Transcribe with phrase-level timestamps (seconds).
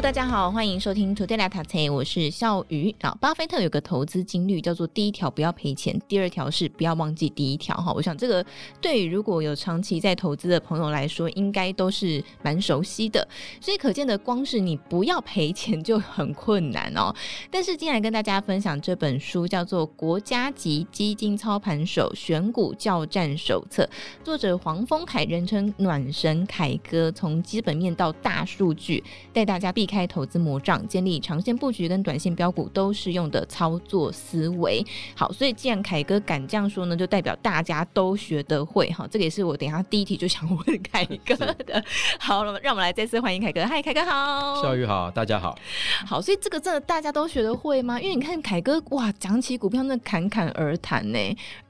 [0.00, 2.94] 大家好，欢迎收听 Today 来读册，我是笑鱼。
[3.00, 7.76] 啊，巴菲特有个投资金律叫做第一条不要赔钱，第二条是不要忘记第一条。
[7.76, 8.44] 哈，我想这个
[8.80, 13.26] 对于如果有长期在投资的朋友来说，应该都是蛮熟悉的。
[13.60, 17.12] 所以可见的，光是你不要赔钱就很困难哦。
[17.50, 23.82] 但是今天来跟大家分享这本书叫做《国家级基金操盘手选股教战手册》，
[24.24, 29.72] 作者黄丰凯人称暖神凯哥，从基本面到大数据带大家。
[29.78, 34.84] 避开投资魔杖，建立长线布局跟短线标股都适用的操作思维。
[35.16, 39.08] 好，所以既然凯哥敢这样说呢，就代表大家都学得会哈。
[39.10, 41.82] 这个也是我等一下第一题就想问凯哥的。
[42.20, 43.64] 好了，让我们来再次欢迎凯哥。
[43.64, 44.62] 嗨，凯哥好。
[44.62, 45.58] 笑宇好，大家好。
[46.06, 47.98] 好，所以这个真的大家都学得会吗？
[47.98, 51.18] 因为你看凯哥哇，讲起股票那侃侃而谈呢，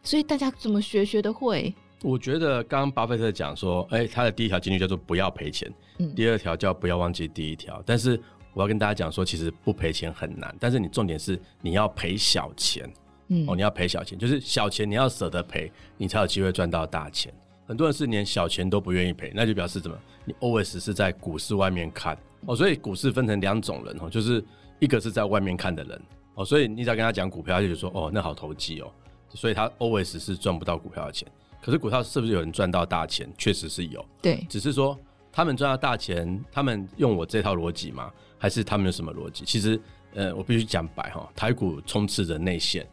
[0.02, 1.72] 所以大家怎么学学得会？
[2.02, 7.82] 我觉得刚刚巴菲特讲说，哎、欸，他的第一条金律叫做不要赔钱，嗯，第二条叫不要忘记第一条。
[7.84, 8.20] 但是
[8.54, 12.88] 我要跟大家讲说，其实不赔钱很难，但是你重点是你要赔小钱，
[13.28, 17.32] 嗯，哦，你要赔小钱，就是小钱你要舍得赔，你才有机会赚到大钱。
[17.66, 19.98] 很多人是连小钱都不愿意赔，那就表示怎么？
[20.24, 24.42] 你 always 是在股市外面看哦，所以股市分成两种人哦，就是
[24.78, 26.00] 一个是在外面看的人
[26.34, 28.90] 哦，所以你只要跟他讲股票，他就说哦，那好投机哦，
[29.30, 31.28] 所以他 always 是赚不到股票的钱。
[31.60, 33.28] 可是股票是不是有人赚到大钱？
[33.36, 34.98] 确实是有，对，只是说
[35.30, 38.10] 他们赚到大钱，他们用我这套逻辑吗？
[38.38, 39.44] 还是他们有什么逻辑？
[39.44, 39.80] 其实，
[40.14, 42.86] 呃，我必须讲白哈，台股充斥着内线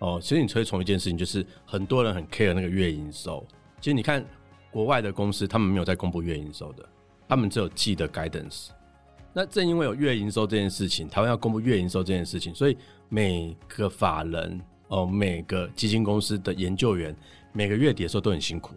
[0.00, 0.18] 哦。
[0.20, 3.46] 其实你推崇一件事情，就是很多人很 care 那个月营收。
[3.80, 4.24] 其实你看
[4.70, 6.84] 国外的公司，他们没有在公布月营收的，
[7.28, 8.68] 他们只有季的 guidance。
[9.32, 12.76] 那正因为有月营收这件事情，台湾要公布月营收这件事情，所以
[13.08, 17.14] 每个法人哦，每个基金公司的研究员。
[17.52, 18.74] 每个月底的时候都很辛苦，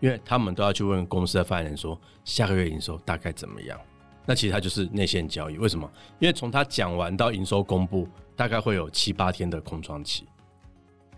[0.00, 3.78] 因为他们都要去问公司的发言人说下个月营收大概怎么样。
[4.26, 5.90] 那其实他就是内线交易，为什么？
[6.18, 10.28] 因为从他讲完到营收公布，大概会有七八天的空窗期。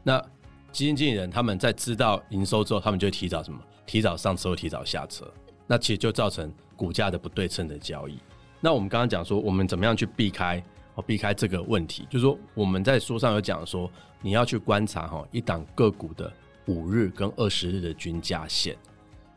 [0.02, 0.18] 那
[0.70, 3.60] 基金经理人他们在知道营收之后，他们就会提早什么？
[3.84, 5.30] 提早上车，提早下车。
[5.66, 8.18] 那其实就造成股价的不对称的交易。
[8.60, 10.62] 那我们刚刚讲说，我们怎么样去避开？
[10.94, 13.90] 哦，避开这个问题，就是说我们在书上有讲说，
[14.20, 16.32] 你要去观察哈一档个股的。
[16.66, 18.76] 五日跟二十日的均价线，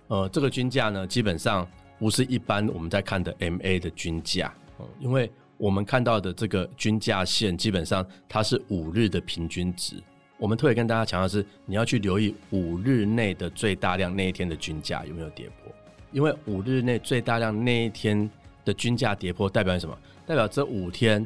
[0.07, 10.01] 呃，这个均价呢，基本上不是一般我们在看的 MA 的均价，哦，因为我们看到的这个均价线，基本上它是五日的平均值。
[10.37, 15.73] 我们特别跟大家强调是，你要去留意五日内的最大量那一天的均价有没有跌破，
[16.11, 18.29] 因为五日内最大量那一天
[18.65, 19.97] 的均价跌破，代表什么？
[20.25, 21.25] 代表这五天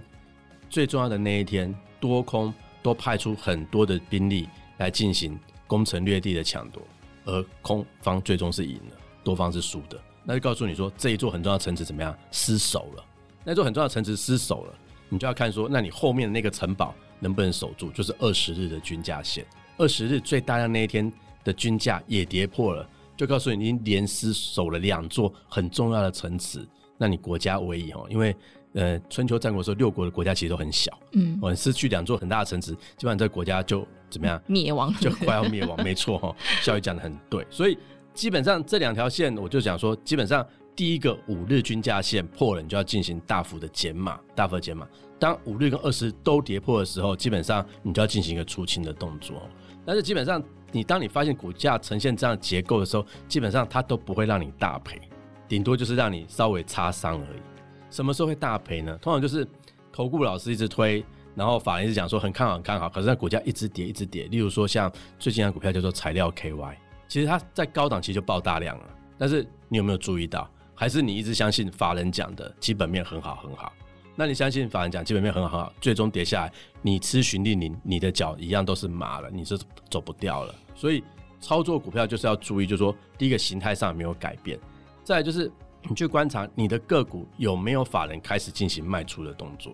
[0.69, 5.37] 最重要的那一天，多空都派出很多的兵力来进行。
[5.69, 6.81] 攻城略地的抢夺，
[7.25, 10.01] 而空方最终是赢了，多方是输的。
[10.23, 13.05] 那就告诉你说，这一座很重要的城池怎么样失守了？
[13.43, 14.73] 那座很重要的城池失守了，
[15.09, 17.91] 你就要看说，那你后面的那个城堡能不能守住？
[17.91, 19.45] 就是二十日的均价线，
[19.77, 21.11] 二十日最大量那一天
[21.43, 28.35] 的均价也跌破了，就告诉你，你连失守了两座很重要的城池，那你国家危矣哦，因为。
[28.73, 34.39] 呃，春秋战国的时候，六国的国家其实都很小，嗯，我失去两座很大的城池，基本上这个国家就怎么样？
[34.45, 36.35] 灭亡，就快要灭亡，没错 哈。
[36.61, 37.77] 笑宇讲的很对，所以
[38.13, 44.87] 基本上这两条线，我就讲说，基本上第一个五日均价线破了，你就要进行大幅的减码，大幅的减码。
[45.17, 49.41] 当五日跟二十都跌破的时候，基本上你就要进行一个出清的动作。
[49.83, 50.41] 但是基本上，
[50.71, 55.01] 你当你发现股价呈现这样结构的时候，基本上它都不会让你大赔，
[55.47, 57.39] 顶多就是让你稍微擦伤而已。
[57.89, 58.97] 什么时候会大赔呢？
[59.01, 59.47] 通常就是
[59.91, 61.03] 投顾老师一直推，
[61.35, 64.25] 然后法人一直讲说很看好很看好，可是那股价一直跌一直跌。
[64.25, 66.75] 例如说像最近的股票叫做材料 KY，
[67.07, 68.85] 其实它在高档期就爆大量了，
[69.17, 70.49] 但是你有没有注意到？
[70.75, 73.73] 还是你一直相信法人讲的基本面很好很好？
[74.15, 79.57] 那你相信法人讲基本面很好很好，最终跌下来，你吃循例，你，你的脚一样都是麻了，你是
[79.89, 80.55] 走不掉了。
[80.75, 81.03] 所以
[81.41, 84.59] 操作股票就是要注意，就是说第一个形态上没有改变，
[85.03, 85.51] 再就是。
[85.83, 89.73] 你去观察你的个股有没有法人开始进行卖出的动作，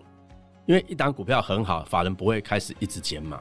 [0.66, 3.40] 因为一档股票很好，法人不会开始一直减码。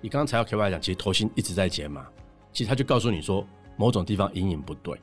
[0.00, 2.06] 你刚才要 KY 讲，其实投信一直在减码，
[2.52, 3.46] 其实他就告诉你说
[3.76, 5.00] 某种地方隐隐不对，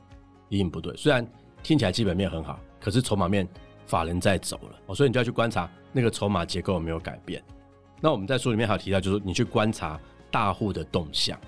[0.50, 0.96] 隐隐不对。
[0.96, 1.26] 虽然
[1.62, 3.46] 听起来基本面很好，可是筹码面
[3.84, 7.42] 法人在走了哦，所以你就要去观察那个筹码结构有没有改变。
[8.00, 10.00] 那我们在书里面还有提到，就是你去观察
[10.30, 11.38] 大户的动向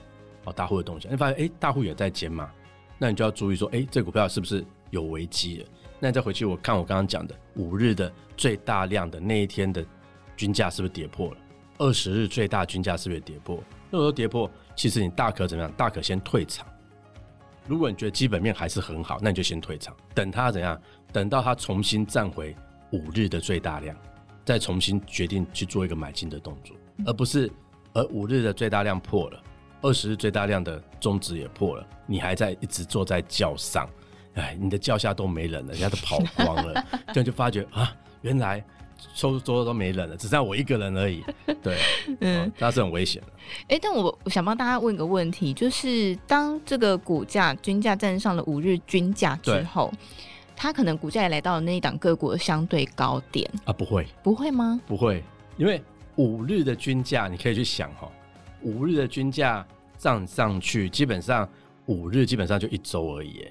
[0.45, 2.51] 哦，大户的动向，你发现哎，大户也在减码，
[2.99, 4.65] 那你就要注意说，哎，这股票是不是？
[4.95, 5.67] 有危机了，
[5.99, 9.85] 那你再回去我看我刚刚讲的五日的最大量的那一天的
[10.37, 11.37] 均价是不是跌破了？
[11.79, 13.61] 二十日最大均价是不是跌破？
[13.91, 15.73] 那时候跌破，其实你大可怎么样？
[15.77, 16.65] 大可先退场。
[17.67, 20.81] 如果你觉得基本面还是很好，那你就先退场，等它怎样？
[21.13, 22.55] 等到它重新站回
[22.93, 23.97] 五日的最大量，
[24.45, 26.77] 再重新决定去做一个买进的动作，
[27.07, 27.51] 而不是
[27.93, 29.43] 而五日的最大量破了，
[29.83, 33.89] 二十日最大量的中值也破了，你还在一直坐在轿上，
[34.35, 38.65] 哎，你的脚下都没人了，人家都跑光了， 这样就发觉啊，原来。
[39.13, 41.23] 收桌都没人了，只剩下我一个人而已。
[41.63, 41.79] 对，
[42.21, 43.29] 嗯，那是很危险的。
[43.63, 49.93] 哎、欸，但我我想帮大家问个问题，就是当这个股价均价站上了五日均价之后，
[50.57, 53.73] 它可能股价也来到了那一档个股的相对高点啊？
[53.75, 54.81] 不会，不会吗？
[54.87, 55.23] 不会，
[55.59, 55.83] 因为
[56.17, 58.11] 五日的均价，你可以去想哈，
[58.63, 59.67] 五日的均价
[59.99, 61.47] 站上去，基本上
[61.87, 63.45] 五日基本上就一周而已。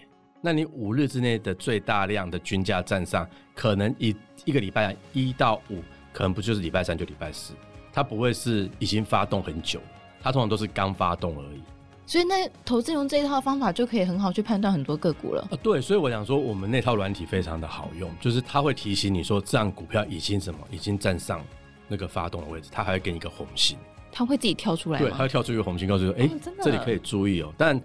[0.46, 3.26] 那你五日之内的最大量的均价站上，
[3.56, 4.14] 可能一
[4.44, 5.82] 一个礼拜一到五，
[6.12, 7.54] 可能不就是礼拜三就礼拜四，
[7.94, 9.80] 它不会是已经发动很久，
[10.22, 11.64] 它通常都是刚发动而已。
[12.06, 15.48] 所以那投资用这一套方法就可以很好去判断很多个股了。
[15.50, 21.42] 啊，对，所以我想说，我们那套软体非常的好用，就是它会提醒你说，这样股票已经什么，已经站上
[21.88, 23.78] 那个发动的位置，它还会给你一个红心，
[24.12, 25.00] 它会自己跳出来？
[25.00, 27.82] 对，它会跳出一个红心，告诉你说，哎、欸，哦，这里可以注意哦，但。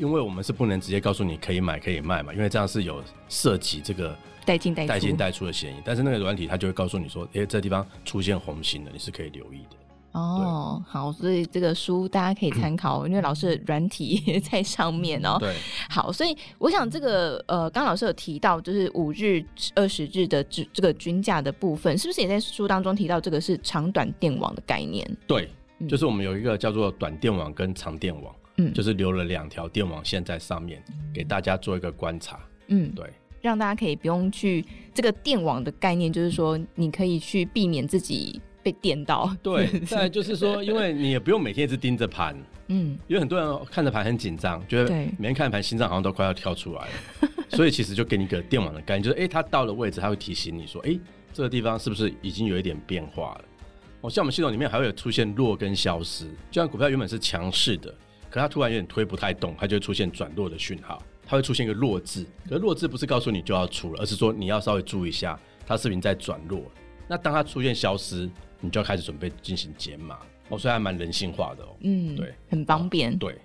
[0.00, 4.16] 因为我们是不能直接告诉你可以买可以卖嘛，因为这样是有涉及这个
[4.46, 5.76] 带进带带进带出的嫌疑。
[5.84, 9.76] 但是那个软体它就会告诉你说，哎，这地方出现红心了，你是可以留意的。
[10.12, 15.36] 哦，好，所以这个书大家可以参考，因为老师的软体也在上面哦。
[15.38, 15.54] 对，
[15.88, 19.44] 好，所以我想这个呃，刚老师有提到，就是五日、
[19.76, 25.08] 二十日的这这个均价的部分，是不是也在书当中提到这个是长短电网的概念？
[25.28, 25.48] 对，
[25.88, 28.34] 就是我们有一个叫做短电网跟长电网。
[28.60, 30.82] 嗯，就是留了两条电网线在上面，
[31.14, 32.38] 给大家做一个观察。
[32.68, 33.06] 嗯，对，
[33.40, 39.34] 让大家可以不用去这个电网的概念，就是说你可以去避免自己被电到。
[39.42, 42.36] 对， 再来就是说，因为你也不用每天一直盯着盘。
[42.72, 47.28] 嗯，因为很多人看着盘很紧张，觉得每天看盘心脏好像都快要跳出来了。
[47.50, 50.96] 所以其实就给你一个电网的概念，就是哎，它到了位置，它会提醒你说，哎，
[51.32, 53.44] 这个地方是不是已经有一点变化了？
[54.02, 57.92] 哦，像我们系统里面还会有出现弱跟消失，就像股票原本是强势的。
[58.30, 62.24] 可它突然有点推不太动，它就会出现转弱的讯号，它会出现一个弱字。
[62.48, 66.62] 可是弱字不是告诉你就要出了，而是说你要稍微注意一下，它是不是在转弱。
[67.08, 68.30] 那当它出现消失，
[68.60, 70.18] 你就要开始准备进行减码。
[70.48, 71.68] 哦，所以还蛮人性化的哦。
[71.80, 73.12] 嗯，对，很方便。
[73.12, 73.36] 哦、对。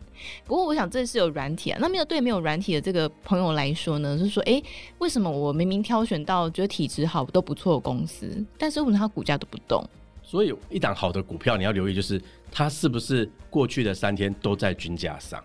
[0.46, 4.64] 不过我想这是有软体啊，那没有对没有软体的这个朋友来说呢，就是说，哎、欸，
[5.00, 9.88] 为什么我明明挑选到觉得体质好都不错的公司，但是为什么它股价都不动？
[10.26, 12.20] 所以一档好的股票，你要留意就是
[12.52, 15.42] 它是不是过去的三天都在均价上，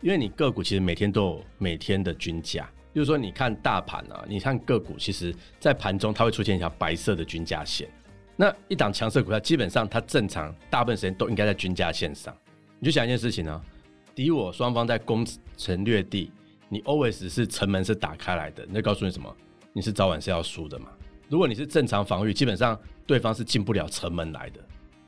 [0.00, 2.68] 因为你个股其实每天都有每天的均价。
[2.94, 7.88] 就是说，你看大盘啊，你看个股，其实在盘中它会出现一条白色的均价线。
[8.36, 12.34] 那一档强势股票，基本上它正常大部分时间都应该在均价线上。
[12.78, 13.62] 你就想一件事情、啊，
[14.14, 15.26] 敌我双方在攻
[15.56, 16.30] 城略地，
[16.68, 19.34] 你 always 是城门是打开来的，那告诉你什么？
[19.72, 20.88] 你是早晚是要输的嘛。
[21.28, 24.60] 如果你是正常防御，基本上对方是进不了城门来的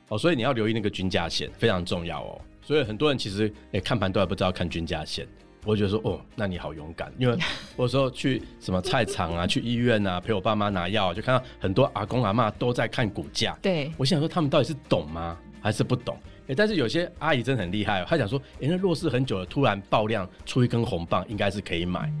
[0.09, 2.41] 哦，所以你要留意那个均价线非常重要哦。
[2.61, 5.27] 所以很多人其实诶、欸、看盘都还不知道看均价线，
[5.63, 7.37] 我会觉得说哦，那你好勇敢，因为
[7.75, 13.57] 我有时候去什么菜场啊、 去医院啊陪我爸妈拿药，就看到很多阿公阿妈都在看股价。
[13.61, 16.17] 对，我想说他们到底是懂吗，还是不懂？
[16.41, 22.11] 哎、欸，但是有些阿姨真的很厉害哦，她讲说，哎、欸，那弱势很久了，突然爆量出一根红棒，应该是可以买，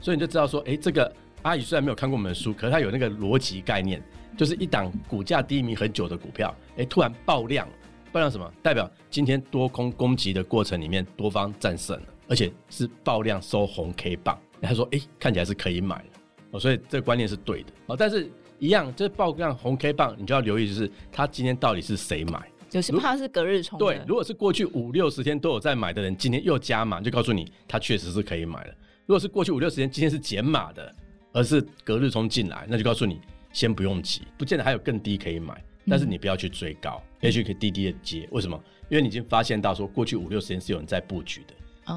[0.00, 1.12] 所以你就知道说，哎、欸，这个。
[1.42, 4.02] 阿姨虽然没有看过我们的书，可是她有那个逻辑概念，
[4.36, 7.68] 就是一档股价低迷很久的股票，哎、欸，突然爆量，
[8.12, 8.52] 爆量什么？
[8.62, 14.38] 代表今天多空攻击的过程里面，多方战胜了，而且是爆量收红 K 棒。
[14.60, 16.04] 他说，哎、欸，看起来是可以买的
[16.52, 17.96] 哦，所以这个观念是对的哦。
[17.96, 22.42] 但是，一样就是爆量红 K 棒，你就要留意，就是他今天到底是谁买？
[22.70, 23.78] 就是怕是隔日冲。
[23.78, 28.74] 对，如果是过去五六十天都有在买的人，今天又加码，就告诉你他确实是可以买了。
[29.06, 30.94] 如果是过去五六十天，今天是减码的。
[31.36, 33.20] 而是隔日冲进来，那就告诉你
[33.54, 35.54] 先不用急，不见得还有更低可以买，
[35.88, 38.28] 但是你不要去追高，也许可以低低的接。
[38.32, 38.62] 为什么？
[38.90, 41.54] 因为你已经发现到说过去五六十年是有人在布局的，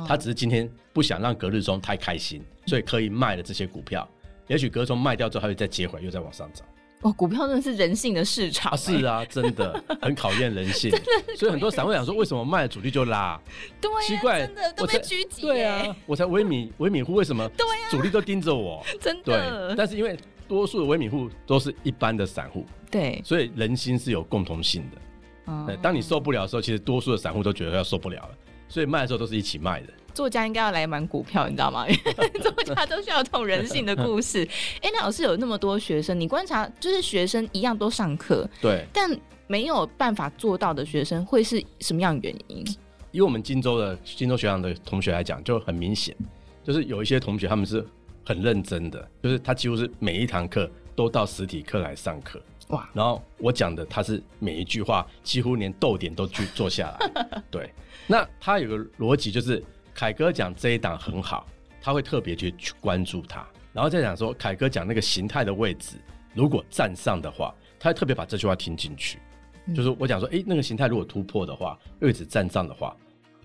[0.07, 4.07] 他只是今天不想让隔日中太开心，所以可以卖了这些股票。
[4.47, 6.65] 也许隔日中卖掉之后，他会再接回来，又再往上涨。
[7.01, 10.89] 哇，股票真的是人性的市场，欸，是啊，真的 很考验人性。
[11.35, 13.39] 所以很多散户想说，为什么卖了主力就拉？
[13.79, 15.41] 对，奇怪，真的都被狙击。
[15.41, 17.47] 对啊，我才微米微米户，为什么？
[17.49, 18.83] 对啊，主力都盯着我。
[18.99, 19.67] 真的。
[19.67, 24.97] 对，但是因为多数的微米户都是一般的散户，对，所以人心是有共同性的。
[25.47, 28.29] 嗯，当你受不了的时候，其实多数的散户都觉得要受不了了，
[28.67, 29.93] 所以卖的时候都是一起卖的。
[30.13, 31.85] 作家应该要来买股票，你知道吗？
[32.41, 34.43] 作家都需要这种人性的故事。
[34.81, 39.09] 哎、欸，那老师有那么多学生，你观察就是学生一样都上课，对，但
[39.45, 42.65] 没有办法做到的学生会是什么样的原因？
[43.11, 46.13] 以我们荆州的荆州学长的同学来讲，就很明显，
[46.63, 47.85] 就是有一些同学他们是
[48.27, 52.41] 很认真的，就是他几乎是每一堂课都到实体课来上课。
[52.67, 52.89] 哇！
[52.93, 57.41] 然后我讲的，他是每一句话几乎连逗点都去做下来。
[57.49, 57.73] 对，
[58.05, 61.47] 那他有个逻辑就是，凯哥讲这一档很好，
[61.81, 65.95] 他会特别去去关注他，然后再讲说，凯哥讲那个形态的位置，
[66.33, 69.19] 如果站上的话，他会特别把这句话听进去。
[69.67, 72.93] 嗯、就是我讲说，哎，那个形态如果突破的话，位置站上的话，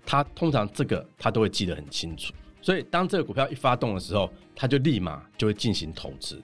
[0.05, 2.33] 他通常这个他都会记得很清楚。
[2.63, 6.41] 所以当这个股票一发动的时候，他就立马就会进行投资。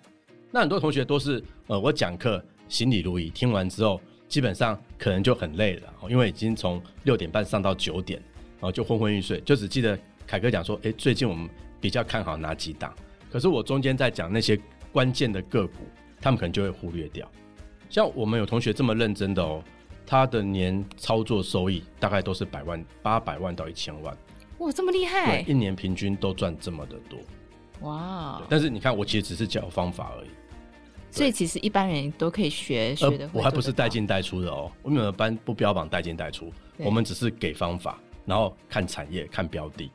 [0.51, 2.43] 那很多同学都是，呃，我讲课。
[2.67, 8.21] 行礼如仪，听完之后基本上可能就很累了，因为已经从六点半上到九点，
[8.59, 9.97] 然后就昏昏欲睡，就只记得
[10.27, 11.49] 凯哥讲说，诶，最近我们
[11.81, 12.93] 比较看好哪几档，
[13.31, 14.55] 可是我中间在讲那些
[14.91, 15.77] 关键的个股，
[16.21, 17.27] 他们可能就会忽略掉。
[17.89, 19.63] 像我们有同学这么认真的哦，
[20.05, 24.15] 他的年操作收益大概都是百万、八百万到一千万，
[24.59, 25.41] 哇，这么厉害！
[25.41, 27.19] 对，一年平均都赚这么的多，
[27.81, 28.41] 哇！
[28.49, 30.29] 但是你看，我其实只是教方法而已。
[31.11, 33.27] 所以其实一般人都可以学学的。
[33.33, 39.89] 我还不是带进带出的哦，我们的班不标榜带进带出，我们只是给方法，然后看产业、看标的，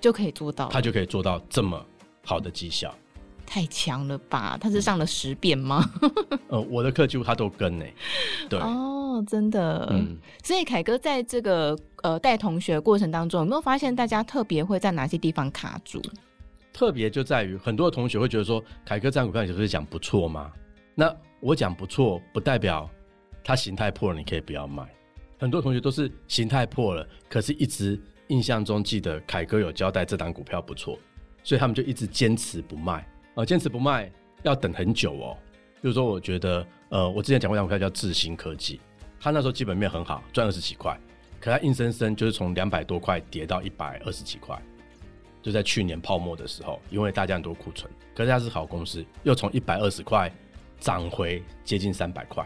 [0.00, 0.68] 就可以做到。
[0.68, 1.80] 他就可以做到这么
[2.24, 2.92] 好的绩效，
[3.50, 4.58] 太强了吧？
[4.60, 5.82] 他是上了十遍吗？
[6.48, 7.84] 呃，我的课几乎他都跟呢。
[8.46, 9.88] 对哦，真的。
[9.90, 16.02] 嗯，所以凯哥在这个呃带同学的过程当中，有没有发现大家特别会在哪些地方卡住？
[16.74, 20.52] 特别就在于很多的同学会觉得说，凯哥这股票你不是讲不错吗？
[20.94, 22.88] 那我讲不错，不代表
[23.42, 24.86] 他形态破了，你可以不要卖。
[25.38, 30.98] 很多同学都是形态破了，可是一直印象中记得凯哥有交代这档股票不错，
[31.42, 33.08] 所以他们就一直坚持不卖。
[33.38, 34.10] 呃，坚持不卖
[34.42, 35.36] 要等很久哦。
[35.80, 38.80] 比如说，我觉得，呃，我之前讲过一档股票叫智新科技，
[39.20, 40.98] 它那时候基本面很好，赚二十几块，
[41.38, 44.60] 可它硬生生就是从两百多块跌到一百二十几块。
[45.40, 50.28] 就在去年泡沫的时候，因为大家很多库存，可是它是好公司，又从一百二十块
[50.80, 52.44] 涨回接近三百块。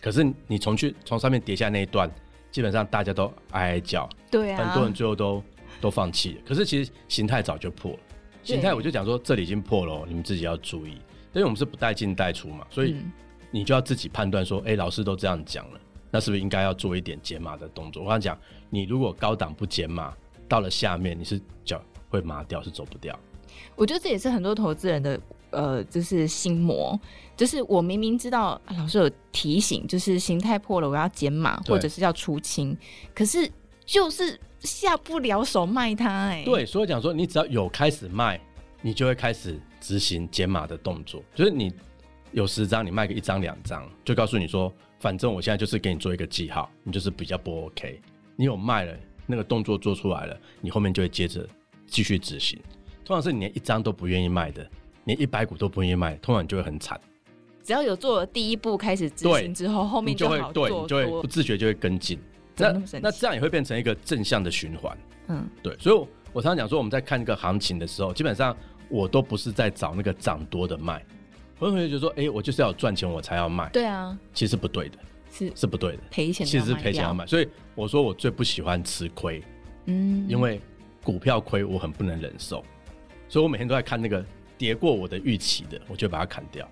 [0.00, 2.10] 可是你从去从上面跌下那一段，
[2.50, 5.44] 基本上大家都哀哀叫，对啊，很多人最后都
[5.78, 6.40] 都放弃了。
[6.48, 7.98] 可是其实形态早就破了，
[8.42, 10.90] 形态我就讲说这里已经破了，你们自己要注意。
[10.90, 12.96] 因为我们是不带进带出嘛，所以
[13.50, 15.80] 你就要自己判断说，哎、欸，老师都这样讲了，
[16.10, 18.02] 那是不是应该要做一点减码的动作？
[18.02, 20.12] 我刚讲，你如果高档不减码，
[20.48, 21.82] 到了下面你是脚。
[22.12, 23.18] 会麻掉是走不掉，
[23.74, 25.18] 我觉得这也是很多投资人的
[25.48, 27.00] 呃，就是心魔，
[27.34, 32.76] 就是我明明知道老师有提醒，就是形态破了我要减码或者是要出清，
[33.14, 33.50] 可是
[33.86, 36.44] 就是下不了手卖它哎、欸。
[36.44, 38.40] 对，所以讲说你只要有开始卖，
[38.80, 41.72] 你就会开始执行减码的动作，就是你
[42.32, 48.00] 有十张，你卖个一张两张，就告诉你说，反正我现在就是给你做一个记号，你就是比较不 OK。
[48.36, 51.46] 你有卖了，那个动作做出来了，你后面就会接着。
[51.84, 52.58] 继续执行，
[53.04, 54.66] 通常是你连一张都不愿意卖的，
[55.04, 56.98] 连一百股都不愿意卖，通常就会很惨。
[57.62, 62.18] 只要有做了第一步开始执行之后，后面就会对，就会不自觉就会跟进。
[62.56, 64.96] 那那这样也会变成一个正向的循环。
[65.28, 65.76] 嗯，对。
[65.78, 68.56] 所以我，我常常讲说，我们在看一个行情的时候，基本上
[68.88, 70.94] 我都不是在找那个涨多的卖。
[71.58, 74.98] 很多同学就说：“哎、欸，我就是要赚钱我才要卖。”对啊，其实不对的，
[75.30, 77.26] 是是不对的，赔钱其实是赔钱要卖。
[77.26, 79.42] 所以我说我最不喜欢吃亏。
[79.86, 80.60] 嗯，因为。
[81.04, 82.64] 股票亏我很不能忍受，
[83.28, 84.24] 所以我每天都在看那个
[84.56, 86.64] 跌过我的预期的，我就把它砍掉。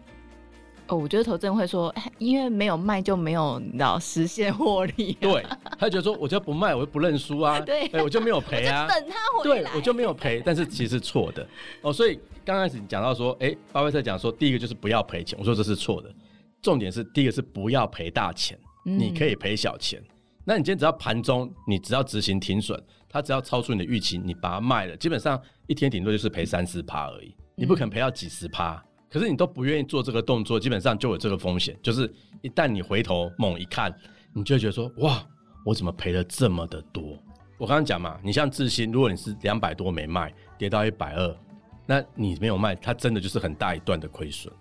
[0.90, 5.16] 哦，我觉得投资人会说，因为没有卖就没有你知道实现获利。
[5.20, 5.44] 对，
[5.78, 7.59] 他觉得说，我就不卖，我就不认输啊。
[7.62, 8.87] 对，我就没有赔啊。
[8.88, 9.70] 等他回来。
[9.70, 11.47] 对，我就没有赔，但是其实是错的
[11.82, 11.92] 哦。
[11.92, 16.12] 所以刚开始你讲到说，哎，巴菲特讲说，第一个就是不要赔钱，我说这是错的。
[16.61, 20.00] 重点是第一个是不要赔大钱，你可以赔小钱。
[20.00, 28.82] 嗯那你今天只要盘中，你只要执行停损，它只要超出你的预期，你把它卖了，基本上一天顶多就是赔三四趴而已，你不可能赔到几十趴。
[29.11, 32.11] 可是你都不愿意做这个动作，基本上就有这个风险，就是
[32.43, 33.93] 一旦你回头猛一看，
[34.33, 35.21] 你就会觉得说，哇，
[35.64, 37.19] 我怎么赔了这么的多？
[37.59, 41.37] 我刚刚讲嘛，你像智新，如果你是两百多没卖，跌到一百二，
[41.87, 44.52] 那你没有卖，它真的就是很大一段的亏损。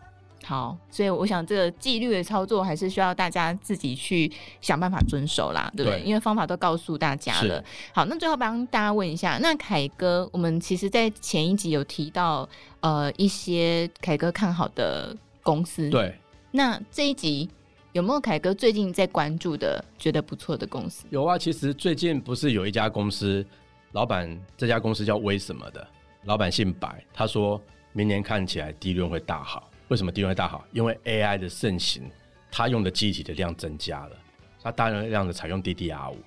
[0.50, 6.00] 好，所以我想这个纪律的操作还是需要大家自己去想办法遵守啦，对不对？
[6.00, 7.64] 对，因为方法都告诉大家了。
[7.94, 16.16] 好，那最后帮大家问一下，那凯哥，我们其实在前一集有提到呃一些凯哥看好的公司，对。
[16.50, 17.48] 那这一集
[17.92, 21.06] 有没有凯哥最近在关注的、觉得不错的公司？
[21.12, 23.46] 有啊，其实最近不是有一家公司
[23.92, 25.88] 老板这家公司叫威什么的，
[26.24, 27.62] 老板姓白，他说
[27.94, 29.70] 明年看起来利润会大好。
[29.90, 30.66] 为什么地位大好？
[30.72, 32.10] 因为 AI 的盛行，
[32.52, 34.16] 它用的记忆体的量增加了，
[34.62, 36.18] 它大量的采用 DDR 五。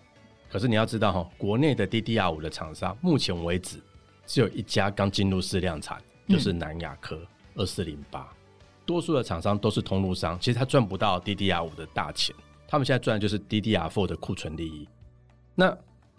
[0.50, 3.80] 可是你要知道哈，国内的 DDR 五的厂商，目前为止
[4.26, 7.18] 只有一家刚进入试量产，就是南亚科
[7.54, 8.28] 二四零八。
[8.84, 12.34] 多数的厂商都是通路商，其实他赚不到 DDR 五的大钱，
[12.66, 14.88] 他们现在赚的就是 DDR four 的库存利益。
[15.54, 15.74] 那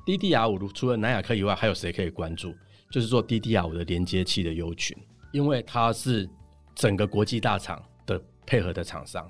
[0.05, 2.55] DDR 五除了南亚科以外，还有谁可以关注？
[2.89, 4.97] 就是做 DDR 五的连接器的优群，
[5.31, 6.29] 因为它是
[6.75, 9.29] 整个国际大厂的配合的厂商，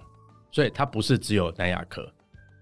[0.51, 2.11] 所以它不是只有南亚科，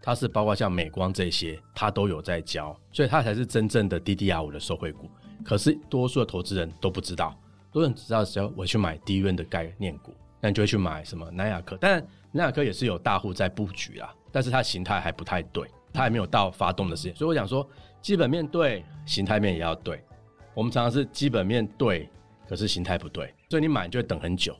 [0.01, 5.09] 它是包括像美光这些，它都有在教，所以它才是真正的 DDR 五的受惠股。
[5.43, 7.35] 可是多数的投资人都不知道，
[7.71, 11.77] 多人知道只要我去买 DRAM 的概念股，那你就会去买什么南亚科。
[11.81, 17.15] 但，南亚科也是有大户在布局啦，但是它形态还不太对，它还没有到发动的时间。
[17.15, 17.67] 所以我想说，
[18.01, 20.03] 基本面对，形态面也要对。
[20.53, 22.09] 我们常常是基本面对，
[22.47, 24.55] 可是形态不对，所以你买就会等很久。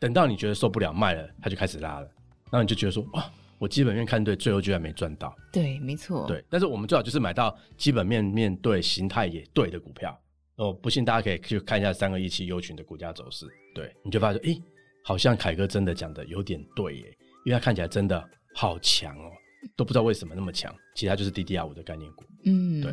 [0.00, 2.06] 等到你觉得受不了卖了，它就开始拉了，
[2.50, 5.36] 然后你就觉得说哇，我基本面看对，最后居然没赚到。
[5.52, 6.26] 对，没错。
[6.26, 10.18] 对，但是我们最好就是买到基本面面对、形态也对的股票。
[10.56, 14.62] 哦，不信大家可以去看一下三个一期优群的股价走势，对，你就发现，诶，
[15.04, 17.04] 好像凯哥真的讲的有点对耶，
[17.44, 18.22] 因为它看起来真的
[18.54, 19.30] 好强哦，
[19.76, 22.24] 都不知道为什么那么强，其他就是 DDR 五的概念股。
[22.44, 22.90] 嗯，对。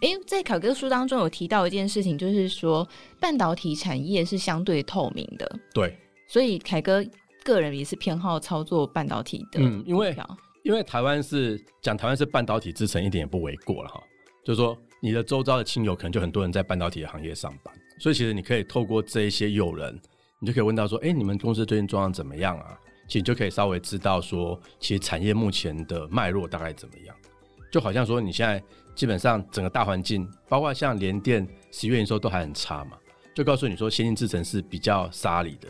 [0.00, 2.86] 诶，在凯哥书当中有提到一件事情，就是说
[3.18, 5.58] 半导体产业是相对透明的。
[5.74, 5.96] 对。
[6.28, 7.04] 所以凯哥
[7.42, 10.14] 个人也是偏好操作半导体的，嗯，因为
[10.62, 14.00] 因为台湾是讲台湾是半导体之城，一点也不为过了哈。
[14.44, 19.98] 就是说，你的周遭的亲友可能就很多人在半导体的行业上班，所以其实你可以透过这一些友人，
[20.38, 22.78] 你就可以问到说，哎，你们公司最近状况怎么样啊？
[23.06, 27.16] 其实你就可以稍微知道说，其实产业目前的脉络大概怎么样。
[27.72, 28.62] 就好像说，你现在
[28.94, 32.98] 基本上整个大环境，包括像联电十月营收都还很差嘛，
[33.34, 35.68] 就告诉你说，先进制程是比较沙里的。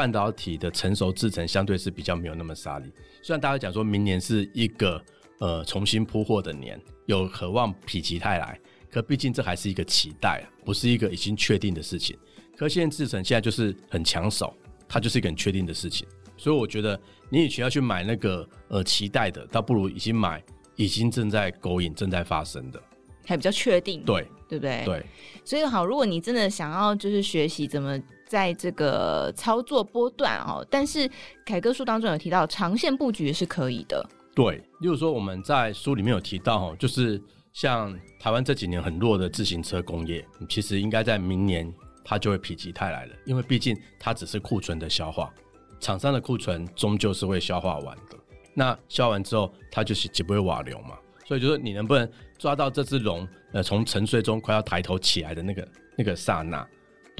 [0.00, 2.90] 半导体的成熟制程相对是比较没有那么杀力，
[3.20, 4.98] 虽然大家讲说明年是一个
[5.40, 8.58] 呃重新铺货的年，有渴望否极泰来，
[8.90, 12.16] 可毕竟这还是一个期待，不是一个已经确定的事情。
[12.56, 14.56] 可现在制程现在就是很抢手，
[14.88, 20.42] 它就是一个很确定的事情，所以我觉得你与其要去买那个呃期待的，倒不如已经买
[20.76, 22.82] 已经正在勾引、正在发生的，
[23.26, 24.82] 还比较确定，对对不对？
[24.86, 25.06] 对，
[25.44, 28.00] 所以好，如果你真的想要就是学习怎么。
[28.30, 31.10] 在这个操作波段哦，但是
[31.44, 34.08] 凯哥书当中有提到长线布局是可以的。
[34.36, 37.20] 对，例如说我们在书里面有提到哦，就是
[37.52, 45.34] 像台湾这几年很弱的自行车工业，其实应该在明年它就会否极泰来了，因为毕竟它只是库存的消化，
[45.80, 48.16] 厂商的库存终究是会消化完的。
[48.54, 50.96] 那消完之后，它就是绝不会瓦流嘛。
[51.26, 56.64] 所以就是你能不能抓到这只龙，呃，从沉睡中快要抬头起来的那个那个刹那。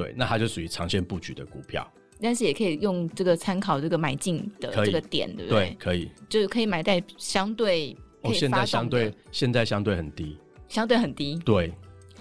[0.01, 1.87] 对，那它就属于长线布局的股票，
[2.23, 5.69] 但是也可以用这个参考这个买进的这个点，对不对？
[5.69, 11.71] 对，可以，就是可以买在相对哦，现在相对现在相对很低，相对很低，对，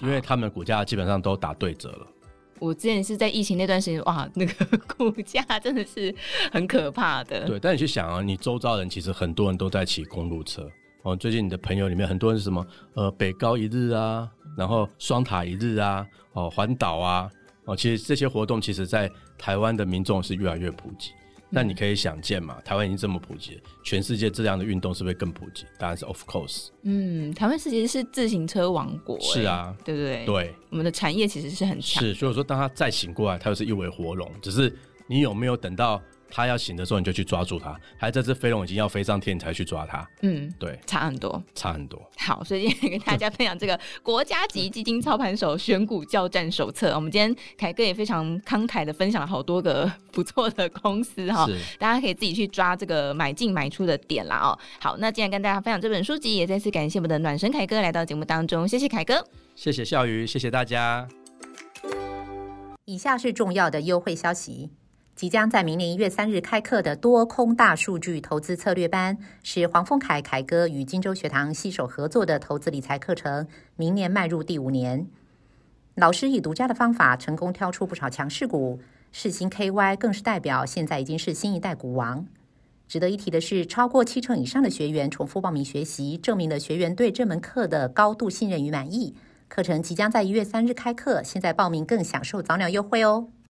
[0.01, 2.07] 因为他们的股价基本上都打对折了。
[2.59, 6.13] 我之前是在疫情那段时间，哇，那个 股价真的是
[6.51, 7.45] 很可怕的。
[7.45, 10.69] 对，但你去想啊，你周遭人其实很多人都在骑公路车
[11.03, 12.67] 哦，最近你的朋友里面很多人是什么？
[12.95, 17.31] 呃，北高一日啊，然后双塔一日啊，哦，环岛啊。
[17.69, 21.11] 哦，其实这些活动其实，在台湾的民众是越来越普及。
[21.51, 25.65] 那、嗯、你可以想见嘛，台湾已经这么普及，全世界这样的运动是不是更普及？
[25.77, 26.69] 当然是 of course。
[26.81, 30.25] 嗯，台湾其实是自行车王国，是啊，对不对？
[30.25, 32.03] 对，我们的产业其实是很强。
[32.03, 34.31] 是，所以说，当他再醒过来，他又是一尾活龙。
[34.41, 34.75] 只是
[35.07, 36.01] 你有没有等到？
[36.31, 40.07] 它要醒的时候，你就去抓住它；还这只飞龙已经要飞上天，你才去抓它。
[40.21, 42.01] 嗯，对，差很多，差很多。
[42.17, 46.93] 好，所以今天跟大家分享这个国家级基金操盘手选股教战手册。
[46.95, 54.57] 我们今天凯哥也非常慷慨的分享了好多个不错的公司哈，大家可以自己去抓这个买进买出的点啦哦。
[54.79, 61.07] 好，那今天跟大家分享这本书籍，也再次感谢我们的暖神凯哥来到节目当中，谢谢凯哥，谢谢笑鱼，谢谢大家。
[62.85, 64.71] 以下是重要的优惠消息。
[65.19, 73.45] 即将在明年一月三日开课的多空大数据投资策略班，是黄凤凯凯哥与金州学堂携手合作的投资理财课程。
[73.75, 75.05] 明年迈入第五年，
[75.95, 78.79] 老师以独家的方法成功挑出不少强势股，
[79.11, 82.25] 世新 KY 更是代表，现在已经是新一代股王。
[82.87, 89.13] 值得一提的是，超过七成以上的学员重复报名学习，证明了学员对这门课的高度信任与满意。
[89.49, 93.27] 课程即将在一月三日开课，现在报名更享受早鸟优惠哦。